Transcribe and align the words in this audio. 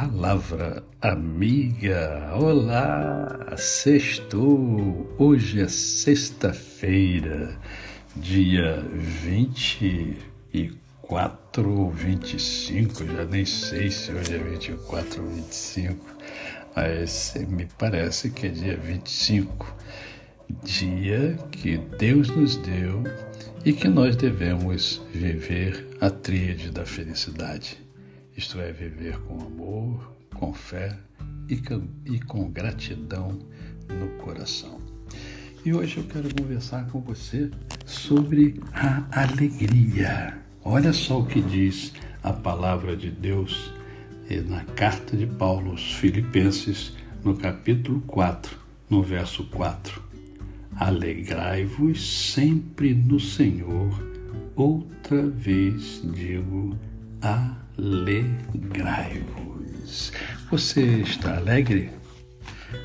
Palavra 0.00 0.82
amiga, 1.02 2.32
olá, 2.34 3.54
sextou, 3.58 5.14
hoje 5.18 5.60
é 5.60 5.68
sexta-feira, 5.68 7.54
dia 8.16 8.82
24 8.94 11.70
ou 11.70 11.90
25, 11.90 13.04
já 13.04 13.26
nem 13.26 13.44
sei 13.44 13.90
se 13.90 14.10
hoje 14.10 14.36
é 14.36 14.38
24 14.38 15.22
ou 15.22 15.28
25, 15.28 16.16
mas 16.74 17.34
me 17.46 17.68
parece 17.76 18.30
que 18.30 18.46
é 18.46 18.48
dia 18.48 18.78
25, 18.78 19.76
dia 20.64 21.38
que 21.52 21.76
Deus 21.76 22.30
nos 22.30 22.56
deu 22.56 23.04
e 23.66 23.74
que 23.74 23.86
nós 23.86 24.16
devemos 24.16 25.02
viver 25.12 25.86
a 26.00 26.08
tríade 26.08 26.70
da 26.70 26.86
felicidade 26.86 27.89
isto 28.40 28.58
é, 28.58 28.72
viver 28.72 29.18
com 29.24 29.38
amor, 29.38 30.16
com 30.34 30.54
fé 30.54 30.96
e 31.46 32.18
com, 32.20 32.50
gratidão 32.50 33.38
no 33.86 34.08
coração. 34.16 34.80
E 35.62 35.74
hoje 35.74 35.98
eu 35.98 36.04
quero 36.04 36.34
conversar 36.34 36.86
com 36.86 37.02
você 37.02 37.50
sobre 37.84 38.58
a 38.72 39.04
alegria. 39.24 40.38
Olha 40.64 40.90
só 40.90 41.20
o 41.20 41.26
que 41.26 41.42
diz 41.42 41.92
a 42.22 42.32
palavra 42.32 42.96
de 42.96 43.10
Deus 43.10 43.74
na 44.48 44.64
carta 44.64 45.18
de 45.18 45.26
Paulo 45.26 45.72
aos 45.72 45.96
Filipenses, 45.96 46.96
no 47.22 47.36
capítulo 47.36 48.00
4, 48.06 48.56
no 48.88 49.02
verso 49.02 49.44
4. 49.50 50.02
Alegrai-vos 50.76 52.32
sempre 52.32 52.94
no 52.94 53.20
Senhor, 53.20 53.92
outra 54.56 55.26
vez 55.26 56.00
digo, 56.14 56.78
alegrai-vos. 57.22 58.40
Você 60.50 60.82
está 61.02 61.36
alegre? 61.36 61.90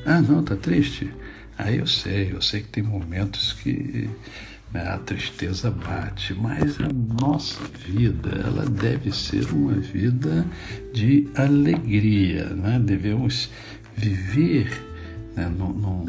Ah, 0.04 0.20
não, 0.20 0.40
está 0.40 0.56
triste? 0.56 1.10
Aí 1.58 1.74
ah, 1.74 1.78
eu 1.78 1.86
sei, 1.86 2.32
eu 2.32 2.42
sei 2.42 2.60
que 2.60 2.68
tem 2.68 2.82
momentos 2.82 3.54
que 3.54 4.10
né, 4.72 4.88
a 4.88 4.98
tristeza 4.98 5.70
bate, 5.70 6.34
mas 6.34 6.78
a 6.80 6.88
nossa 7.22 7.60
vida, 7.86 8.42
ela 8.44 8.66
deve 8.66 9.10
ser 9.10 9.50
uma 9.52 9.72
vida 9.72 10.46
de 10.92 11.28
alegria, 11.34 12.50
né? 12.50 12.78
Devemos 12.78 13.50
viver 13.96 14.70
né, 15.34 15.48
num, 15.48 15.72
num, 15.72 16.04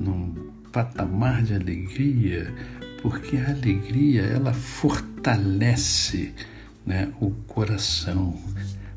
num 0.00 0.34
patamar 0.72 1.42
de 1.42 1.54
alegria, 1.54 2.52
porque 3.02 3.36
a 3.36 3.50
alegria, 3.50 4.22
ela 4.22 4.54
fortalece 4.54 6.32
né, 6.86 7.12
o 7.20 7.30
coração. 7.30 8.38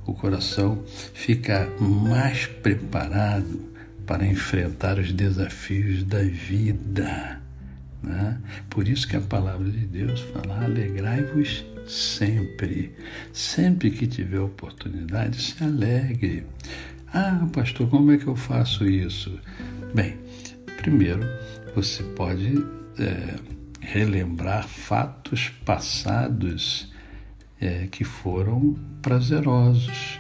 O 0.05 0.13
coração 0.13 0.83
fica 1.13 1.69
mais 1.79 2.45
preparado 2.45 3.69
para 4.05 4.25
enfrentar 4.25 4.97
os 4.97 5.11
desafios 5.11 6.03
da 6.03 6.21
vida. 6.21 7.41
Né? 8.01 8.37
Por 8.69 8.87
isso 8.87 9.07
que 9.07 9.15
a 9.15 9.21
palavra 9.21 9.69
de 9.69 9.85
Deus 9.85 10.21
fala: 10.21 10.63
alegrai-vos 10.63 11.65
sempre. 11.87 12.93
Sempre 13.33 13.91
que 13.91 14.07
tiver 14.07 14.39
oportunidade, 14.39 15.41
se 15.41 15.63
alegre. 15.63 16.45
Ah, 17.11 17.47
pastor, 17.51 17.89
como 17.89 18.11
é 18.11 18.17
que 18.17 18.27
eu 18.27 18.35
faço 18.35 18.85
isso? 18.85 19.39
Bem, 19.93 20.15
primeiro 20.77 21.23
você 21.75 22.03
pode 22.03 22.63
é, 22.99 23.35
relembrar 23.79 24.67
fatos 24.67 25.49
passados 25.65 26.91
é, 27.59 27.87
que 27.91 28.03
foram 28.03 28.75
prazerosos, 29.01 30.19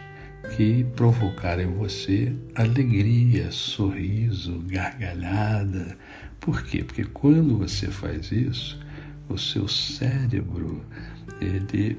que 0.55 0.83
provocaram 0.95 1.63
em 1.63 1.73
você 1.73 2.35
alegria, 2.55 3.51
sorriso, 3.51 4.63
gargalhada. 4.67 5.97
Por 6.39 6.63
quê? 6.63 6.83
Porque 6.83 7.03
quando 7.05 7.57
você 7.57 7.87
faz 7.87 8.31
isso, 8.31 8.79
o 9.27 9.37
seu 9.37 9.67
cérebro 9.67 10.83
ele 11.39 11.97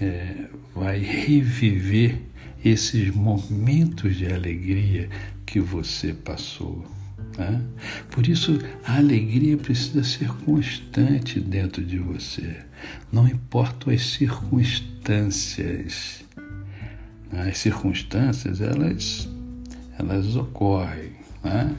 é, 0.00 0.46
vai 0.74 0.98
reviver 0.98 2.20
esses 2.64 3.14
momentos 3.14 4.16
de 4.16 4.32
alegria 4.32 5.08
que 5.46 5.60
você 5.60 6.12
passou. 6.12 6.84
Né? 7.40 7.60
Por 8.10 8.28
isso, 8.28 8.58
a 8.84 8.98
alegria 8.98 9.56
precisa 9.56 10.04
ser 10.04 10.28
constante 10.44 11.40
dentro 11.40 11.82
de 11.82 11.98
você. 11.98 12.58
Não 13.10 13.26
importam 13.26 13.90
as 13.90 14.02
circunstâncias. 14.02 16.22
As 17.32 17.56
circunstâncias, 17.56 18.60
elas, 18.60 19.26
elas 19.98 20.36
ocorrem. 20.36 21.12
Né? 21.42 21.74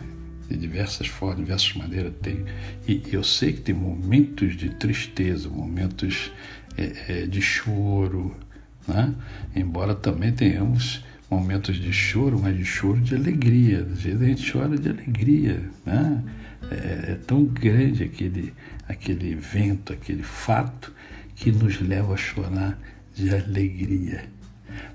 de 0.50 0.57
diversas 0.57 1.05
formas, 1.07 1.38
de 1.38 1.44
diversas 1.44 1.73
maneiras. 1.75 2.11
Tem, 2.21 2.44
e 2.85 3.01
eu 3.13 3.23
sei 3.23 3.53
que 3.53 3.61
tem 3.61 3.75
momentos 3.75 4.57
de 4.57 4.69
tristeza, 4.69 5.47
momentos 5.47 6.29
é, 6.77 6.91
é, 7.07 7.25
de 7.25 7.41
choro, 7.41 8.35
né? 8.85 9.16
embora 9.55 9.95
também 9.95 10.33
tenhamos 10.33 11.05
momentos 11.31 11.78
de 11.78 11.94
choro, 11.94 12.38
mas 12.38 12.58
de 12.58 12.66
choro 12.66 13.00
de 13.00 13.16
alegria. 13.16 13.88
Às 13.90 14.02
vezes 14.02 14.22
a 14.22 14.25
gente 14.25 14.52
chora 14.52 14.78
de 14.78 14.90
alegria. 14.90 15.64
Né? 15.86 16.24
É, 16.69 17.12
é 17.14 17.19
tão 17.25 17.46
grande 17.46 18.03
aquele, 18.03 18.53
aquele 18.88 19.31
evento, 19.31 19.94
aquele 19.94 20.24
fato, 20.24 20.94
que 21.36 21.52
nos 21.52 21.80
leva 21.80 22.14
a 22.14 22.18
chorar 22.18 22.78
de 23.16 23.34
alegria. 23.34 24.25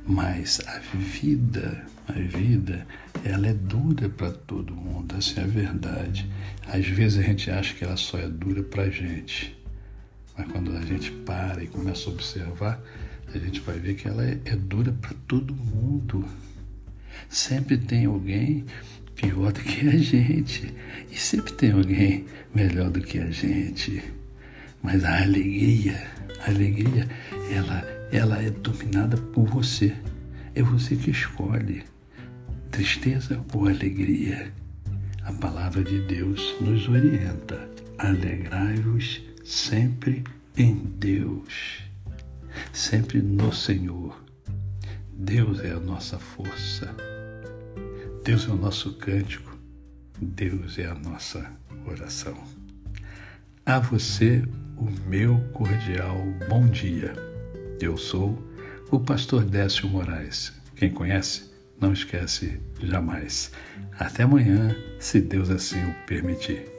Mas 0.06 0.60
a 0.66 0.78
vida, 0.94 1.84
a 2.06 2.12
vida, 2.12 2.86
ela 3.24 3.48
é 3.48 3.54
dura 3.54 4.08
para 4.08 4.30
todo 4.30 4.74
mundo, 4.74 5.16
essa 5.16 5.40
é 5.40 5.44
a 5.44 5.46
verdade. 5.46 6.30
Às 6.66 6.86
vezes 6.86 7.18
a 7.18 7.22
gente 7.22 7.50
acha 7.50 7.74
que 7.74 7.84
ela 7.84 7.96
só 7.96 8.18
é 8.18 8.28
dura 8.28 8.62
para 8.62 8.84
a 8.84 8.90
gente. 8.90 9.56
Mas 10.36 10.46
quando 10.52 10.76
a 10.76 10.82
gente 10.82 11.10
para 11.10 11.62
e 11.64 11.66
começa 11.66 12.08
a 12.08 12.12
observar, 12.12 12.80
a 13.34 13.38
gente 13.38 13.60
vai 13.60 13.78
ver 13.78 13.94
que 13.94 14.08
ela 14.08 14.24
é, 14.24 14.38
é 14.44 14.56
dura 14.56 14.92
para 14.92 15.14
todo 15.26 15.54
mundo. 15.54 16.24
Sempre 17.28 17.76
tem 17.76 18.06
alguém 18.06 18.64
pior 19.14 19.52
do 19.52 19.60
que 19.60 19.88
a 19.88 19.96
gente. 19.96 20.72
E 21.10 21.16
sempre 21.16 21.52
tem 21.52 21.72
alguém 21.72 22.26
melhor 22.54 22.90
do 22.90 23.00
que 23.00 23.18
a 23.18 23.30
gente. 23.30 24.02
Mas 24.82 25.04
a 25.04 25.22
alegria, 25.22 26.06
a 26.40 26.50
alegria, 26.50 27.08
ela, 27.50 28.08
ela 28.12 28.42
é 28.42 28.50
dominada 28.50 29.16
por 29.16 29.46
você. 29.46 29.94
É 30.54 30.62
você 30.62 30.96
que 30.96 31.10
escolhe 31.10 31.82
tristeza 32.70 33.40
ou 33.52 33.66
alegria. 33.66 34.52
A 35.22 35.32
palavra 35.32 35.82
de 35.82 36.00
Deus 36.06 36.54
nos 36.60 36.88
orienta. 36.88 37.68
Alegrai-vos 37.98 39.22
sempre 39.44 40.22
em 40.56 40.74
Deus 40.98 41.85
sempre 42.76 43.22
no 43.22 43.52
Senhor. 43.54 44.22
Deus 45.10 45.60
é 45.60 45.72
a 45.72 45.80
nossa 45.80 46.18
força, 46.18 46.94
Deus 48.22 48.46
é 48.46 48.50
o 48.50 48.56
nosso 48.56 48.92
cântico, 48.98 49.56
Deus 50.20 50.78
é 50.78 50.84
a 50.84 50.94
nossa 50.94 51.50
oração. 51.86 52.36
A 53.64 53.78
você, 53.78 54.44
o 54.76 54.90
meu 55.08 55.40
cordial 55.54 56.18
bom 56.50 56.66
dia. 56.66 57.14
Eu 57.80 57.96
sou 57.96 58.38
o 58.90 59.00
pastor 59.00 59.42
Décio 59.42 59.88
Moraes. 59.88 60.52
Quem 60.76 60.90
conhece, 60.92 61.50
não 61.80 61.94
esquece 61.94 62.60
jamais. 62.78 63.52
Até 63.98 64.24
amanhã, 64.24 64.76
se 65.00 65.20
Deus 65.22 65.48
assim 65.48 65.82
o 65.82 65.94
permitir. 66.06 66.75